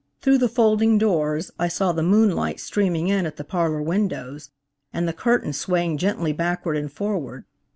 Through 0.19 0.39
the 0.39 0.49
folding 0.49 0.97
doors 0.97 1.51
I 1.59 1.67
saw 1.67 1.91
the 1.91 2.01
moonlight 2.01 2.59
streaming 2.59 3.09
in 3.09 3.27
at 3.27 3.37
the 3.37 3.43
parlor 3.43 3.83
windows, 3.83 4.49
and 4.91 5.07
the 5.07 5.13
curtain 5.13 5.53
swaying 5.53 5.99
gently 5.99 6.33
backward 6.33 6.75
and 6.75 6.91
forward. 6.91 7.45